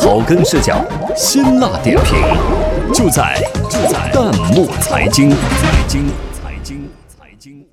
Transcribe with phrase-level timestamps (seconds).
[0.00, 0.82] 草根视角，
[1.14, 2.18] 辛辣点评，
[2.94, 5.28] 就在就在弹幕财经。
[5.28, 7.66] 财经财经财经。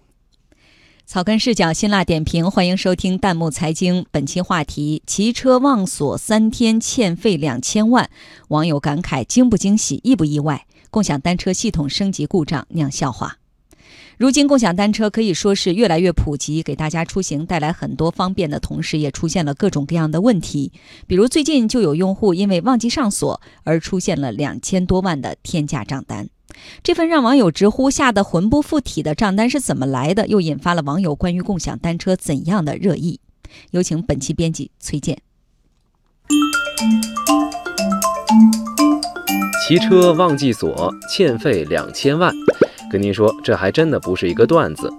[1.06, 4.06] 草根视角，辛辣点评，欢迎收听弹幕财经。
[4.12, 8.10] 本期话题：骑车忘锁三天欠费两千万，
[8.50, 10.66] 网友感慨惊不惊喜，意不意外？
[10.90, 13.38] 共享单车系统升级故障酿笑话。
[14.18, 20.72] 如今，共享单车可以说是越来越普及，给大家出行带来很多方便的同时，也出现了各种各样的问题。
[21.06, 26.30] 比如，最近就有用户因为忘记上锁而出现了两千多万的天价账单。
[26.82, 30.28] 这份让网友直呼吓得魂不附体的账单是怎么来的？
[30.28, 33.20] 又引发了网友关于共享单车怎样的热议？
[33.72, 35.20] 有请本期编辑崔健。
[39.68, 42.34] 骑车忘记锁，欠费两千万。
[42.92, 44.90] 跟您说，这还真的不是一个段子。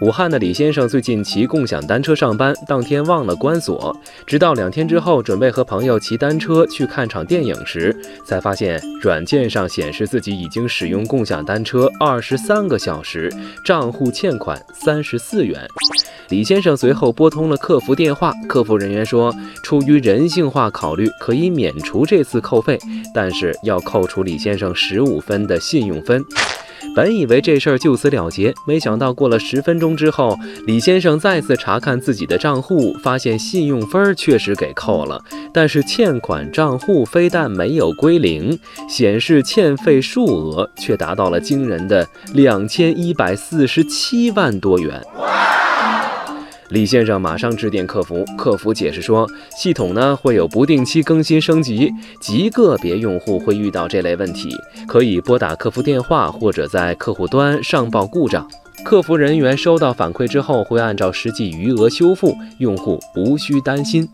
[0.00, 7.94] 武汉的李先生最近骑共享单车上班，当天忘了关锁，直到两天之后，准备和朋友骑单车去看场电影时，
[8.26, 13.32] 才发现软件上显示自己已经使用共享单车二十三个小时，
[13.64, 15.66] 账户欠款三十四元。
[16.28, 22.78] 李先生随后拨通了客服电话，客服人员说，出于人性化考虑，可以免除这次扣费，
[23.12, 26.24] 但是要扣除李先生十五分的信用分。
[26.94, 45.00] 本以为这事儿就此了结，没想到过了十分钟之后，李先生再次查看自己的账户，发现信用分确实给扣了，但是欠款账户非但没有归零，显示欠费数额却达到了惊人的两千一百四十七万多元。
[46.70, 54.54] 李先生马上致电客服，客服解释说，系统呢会有不定期更新升级，极个别用户会遇到这类问题，
[54.86, 58.48] 可以拨打客服电话或者在客户端上报故障，
[58.84, 64.08] 客服人员收到反馈之后会按照实际余额修复，用户无需担心。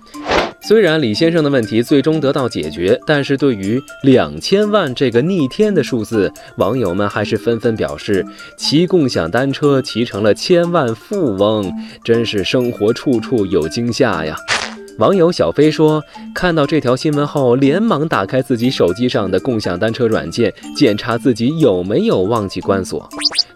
[0.67, 11.73] 虽然李先生的问题最终得到解决，但是对于两千万这个逆天的数字，网友们还是纷纷表示，骑共享单车骑成了千万富翁，
[12.03, 14.37] 真是生活处处有惊吓呀。
[14.99, 16.03] 网友小飞说
[16.35, 23.07] ：“看到这条新闻后，连忙打开自己手机上的共享单车软件，检查自己有没有忘记关锁。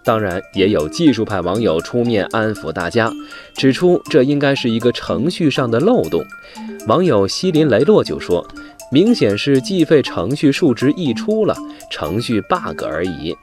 [0.04, 3.10] 当然，也有技术派网友出面安抚大家，
[3.54, 6.22] 指出这应该是一个程序上的漏洞。
[6.86, 8.46] 网友西林雷洛就说
[8.92, 11.56] ：‘明显是计费程序数值溢出了，
[11.90, 13.34] 程序 bug 而已。’”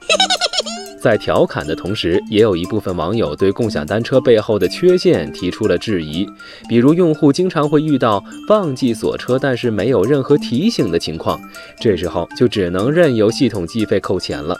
[1.00, 6.26] 在调侃的同时，也有一部分网友对共享单车背后的缺陷提出了质疑，
[6.68, 11.40] 比如用户经常会遇到忘记锁车，但是没有任何提醒的情况，
[11.80, 14.56] 这时候就只能任由系统计费扣钱了。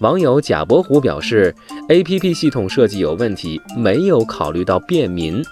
[0.00, 1.54] 网友贾伯虎表示
[1.88, 5.42] ，APP 系统设计有问题，没有考虑到便民。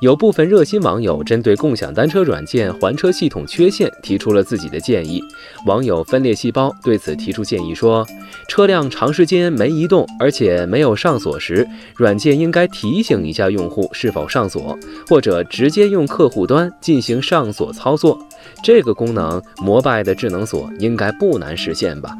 [0.00, 5.22] 有部分热心网友针对共享单车软件还车系统缺陷提出了自己的建议。
[5.64, 8.06] 网友分裂细胞对此提出建议说，
[8.48, 18.18] 车辆长时间没移动，而且没有上锁时，软件应该提醒一下用户是否上锁，或者直接用客户端进行上锁操作。
[18.62, 22.16] 这个功能，摩拜的智能锁应该不难实现吧？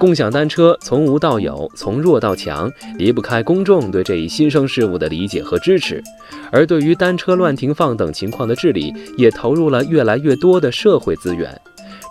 [0.00, 6.02] 共享单车从无到有，从弱到强，离不开公众对这一新生事物的理解和支持。
[6.50, 11.60] 而对于单车乱停放等情况的治理，也投入了越来越多的社会资源。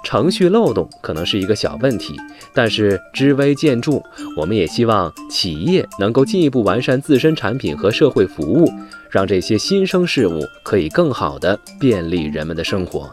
[0.04, 2.16] 程序漏洞可能是一个小问题，
[2.54, 4.00] 但是知微见著。
[4.38, 8.72] 我们也希望企业能够进一步完善自身产品和社会服务，
[9.10, 13.12] 让这些新生事物可以更好地便利人们的生活。